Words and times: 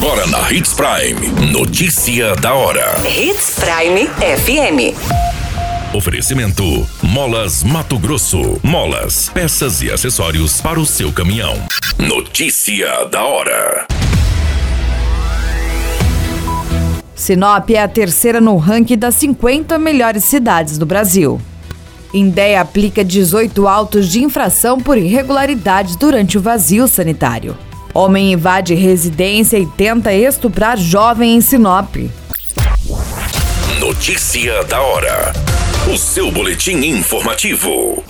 Agora 0.00 0.28
na 0.28 0.52
Hits 0.52 0.74
Prime. 0.74 1.50
Notícia 1.50 2.36
da 2.36 2.54
hora. 2.54 2.94
Hits 3.04 3.56
Prime 3.58 4.06
FM. 4.06 4.94
Oferecimento: 5.92 6.88
Molas 7.02 7.64
Mato 7.64 7.98
Grosso. 7.98 8.60
Molas, 8.62 9.28
peças 9.30 9.82
e 9.82 9.90
acessórios 9.90 10.60
para 10.60 10.78
o 10.78 10.86
seu 10.86 11.12
caminhão. 11.12 11.56
Notícia 11.98 13.06
da 13.06 13.24
hora. 13.24 13.88
Sinop 17.16 17.68
é 17.70 17.82
a 17.82 17.88
terceira 17.88 18.40
no 18.40 18.56
ranking 18.56 18.96
das 18.96 19.16
50 19.16 19.80
melhores 19.80 20.22
cidades 20.22 20.78
do 20.78 20.86
Brasil. 20.86 21.40
Indéia 22.14 22.60
aplica 22.60 23.04
18 23.04 23.66
autos 23.66 24.08
de 24.08 24.22
infração 24.22 24.78
por 24.80 24.96
irregularidades 24.96 25.96
durante 25.96 26.38
o 26.38 26.40
vazio 26.40 26.86
sanitário. 26.86 27.58
Homem 27.98 28.32
invade 28.32 28.76
residência 28.76 29.58
e 29.58 29.66
tenta 29.66 30.12
estuprar 30.12 30.78
jovem 30.78 31.34
em 31.34 31.40
Sinop. 31.40 31.96
Notícia 33.80 34.62
da 34.66 34.80
hora. 34.80 35.32
O 35.92 35.98
seu 35.98 36.30
boletim 36.30 36.76
informativo. 36.76 38.04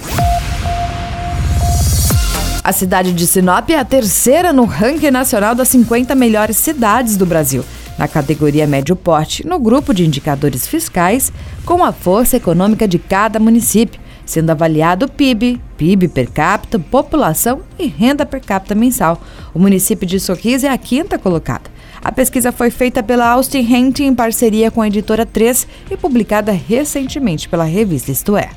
A 2.62 2.70
cidade 2.70 3.14
de 3.14 3.27
Sinop 3.27 3.70
é 3.70 3.78
a 3.78 3.84
terceira 3.84 4.52
no 4.52 4.66
ranking 4.66 5.10
nacional 5.10 5.54
das 5.54 5.68
50 5.68 6.14
melhores 6.14 6.58
cidades 6.58 7.16
do 7.16 7.24
Brasil 7.24 7.64
na 7.98 8.06
categoria 8.06 8.66
médio 8.66 8.94
porte, 8.94 9.44
no 9.44 9.58
grupo 9.58 9.92
de 9.92 10.06
indicadores 10.06 10.68
fiscais, 10.68 11.32
com 11.64 11.82
a 11.82 11.92
força 11.92 12.36
econômica 12.36 12.86
de 12.86 12.98
cada 12.98 13.41
município, 13.41 14.00
sendo 14.28 14.50
avaliado 14.50 15.06
o 15.06 15.10
PIB, 15.10 15.59
PIB 15.78 16.06
per 16.09 16.30
capita, 16.30 16.78
população 16.78 17.62
e 17.78 17.86
renda 17.86 18.27
per 18.27 18.42
capita 18.42 18.74
mensal. 18.74 19.23
O 19.55 19.59
município 19.59 20.06
de 20.06 20.20
Sorriso 20.20 20.66
é 20.66 20.69
a 20.69 20.77
quinta 20.77 21.19
colocada. 21.19 21.70
A 22.05 22.12
pesquisa 22.12 22.52
foi 22.52 22.70
feita 22.70 23.02
pela 23.02 23.27
Austin 23.30 23.62
Rent 23.62 24.00
em 24.00 24.14
parceria 24.14 24.70
com 24.70 24.83
a 24.83 24.86
editora 24.86 25.25
3 25.25 25.67
e 25.91 25.97
publicada 25.97 26.52
recentemente 26.52 27.48
pela 27.48 27.64
revista 27.64 28.12
Isto 28.12 28.36
É. 28.36 28.50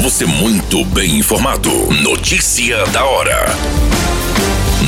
Você 0.00 0.24
muito 0.24 0.82
bem 0.86 1.18
informado. 1.18 1.70
Notícia 2.02 2.86
da 2.86 3.04
hora 3.04 3.46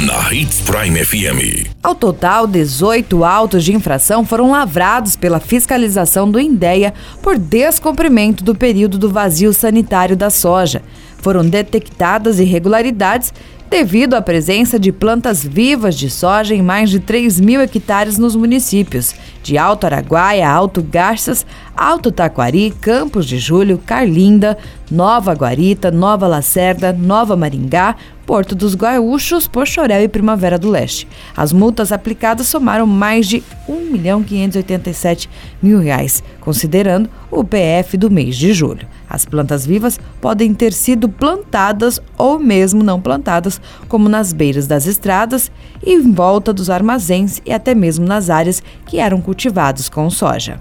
na 0.07 0.33
Hits 0.33 0.61
Prime 0.61 1.05
FM. 1.05 1.71
Ao 1.83 1.93
total, 1.93 2.47
18 2.47 3.25
autos 3.25 3.65
de 3.65 3.75
infração 3.75 4.25
foram 4.25 4.53
lavrados 4.53 5.17
pela 5.17 5.41
fiscalização 5.41 6.31
do 6.31 6.39
INDEA 6.39 6.95
por 7.21 7.37
descumprimento 7.37 8.45
do 8.45 8.55
período 8.55 8.97
do 8.97 9.11
vazio 9.11 9.53
sanitário 9.53 10.17
da 10.17 10.31
soja. 10.31 10.83
Foram 11.21 11.45
detectadas 11.45 12.39
irregularidades 12.39 13.33
devido 13.69 14.15
à 14.15 14.23
presença 14.23 14.79
de 14.79 14.93
plantas 14.93 15.45
vivas 15.45 15.97
de 15.97 16.09
soja 16.09 16.55
em 16.55 16.63
mais 16.63 16.91
de 16.91 17.01
3 17.01 17.41
mil 17.41 17.61
hectares 17.61 18.19
nos 18.19 18.37
municípios 18.37 19.15
de 19.43 19.59
Alto 19.59 19.85
Araguaia, 19.85 20.49
Alto 20.49 20.81
Garças, 20.81 21.45
Alto 21.79 22.11
Taquari, 22.11 22.75
Campos 22.81 23.25
de 23.25 23.39
Julho, 23.39 23.79
Carlinda, 23.79 24.59
Nova 24.91 25.33
Guarita, 25.33 25.93
Nova 25.93 26.27
Lacerda, 26.27 26.93
Nova 26.93 27.37
Maringá, 27.37 27.95
Porto 28.27 28.57
dos 28.57 28.75
Gaúchos, 28.75 29.47
Pochorel 29.47 30.03
e 30.03 30.09
Primavera 30.09 30.59
do 30.59 30.69
Leste. 30.69 31.07
As 31.37 31.53
multas 31.53 31.93
aplicadas 31.93 32.49
somaram 32.49 32.85
mais 32.85 33.29
de 33.29 33.37
R$ 33.37 33.45
1 33.69 33.93
milhão 33.93 34.25
587 34.25 35.31
mil 35.63 35.79
reais, 35.79 36.21
considerando 36.41 37.09
o 37.31 37.45
PF 37.45 37.97
do 37.97 38.11
mês 38.11 38.37
de 38.37 38.53
julho. 38.53 38.85
As 39.09 39.25
plantas 39.25 39.65
vivas 39.65 40.01
podem 40.21 40.53
ter 40.53 40.73
sido 40.73 41.09
plantadas 41.09 42.03
ou 42.19 42.41
mesmo 42.41 42.83
não 42.83 43.01
plantadas, 43.01 43.61
como 43.89 44.09
nas 44.09 44.33
beiras 44.33 44.67
das 44.67 44.85
estradas 44.85 45.49
em 45.87 46.11
volta 46.11 46.53
dos 46.53 46.71
armazéns 46.71 47.41
e 47.47 47.53
até 47.53 47.73
mesmo 47.73 48.05
nas 48.05 48.31
áreas 48.31 48.61
que 48.85 48.99
eram 48.99 49.21
cultivados 49.21 49.89
com 49.89 50.11
soja. 50.11 50.61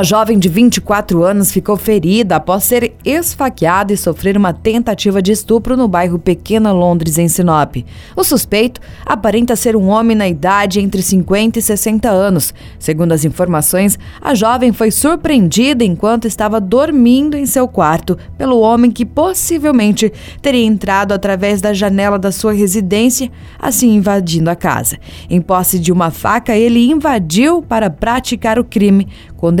Uma 0.00 0.04
jovem 0.04 0.38
de 0.38 0.48
24 0.48 1.22
anos 1.22 1.52
ficou 1.52 1.76
ferida 1.76 2.36
após 2.36 2.64
ser 2.64 2.94
esfaqueada 3.04 3.92
e 3.92 3.98
sofrer 3.98 4.34
uma 4.34 4.50
tentativa 4.50 5.20
de 5.20 5.30
estupro 5.30 5.76
no 5.76 5.86
bairro 5.86 6.18
Pequena 6.18 6.72
Londres, 6.72 7.18
em 7.18 7.28
Sinop. 7.28 7.76
O 8.16 8.24
suspeito 8.24 8.80
aparenta 9.04 9.54
ser 9.54 9.76
um 9.76 9.88
homem 9.88 10.16
na 10.16 10.26
idade 10.26 10.80
entre 10.80 11.02
50 11.02 11.58
e 11.58 11.62
60 11.62 12.08
anos. 12.08 12.54
Segundo 12.78 13.12
as 13.12 13.26
informações, 13.26 13.98
a 14.22 14.34
jovem 14.34 14.72
foi 14.72 14.90
surpreendida 14.90 15.84
enquanto 15.84 16.26
estava 16.26 16.62
dormindo 16.62 17.36
em 17.36 17.44
seu 17.44 17.68
quarto 17.68 18.16
pelo 18.38 18.58
homem 18.58 18.90
que 18.90 19.04
possivelmente 19.04 20.10
teria 20.40 20.64
entrado 20.64 21.12
através 21.12 21.60
da 21.60 21.74
janela 21.74 22.18
da 22.18 22.32
sua 22.32 22.54
residência, 22.54 23.30
assim 23.58 23.96
invadindo 23.96 24.48
a 24.48 24.56
casa. 24.56 24.96
Em 25.28 25.42
posse 25.42 25.78
de 25.78 25.92
uma 25.92 26.10
faca, 26.10 26.56
ele 26.56 26.90
invadiu 26.90 27.60
para 27.60 27.90
praticar 27.90 28.58
o 28.58 28.64
crime 28.64 29.06
quando 29.40 29.60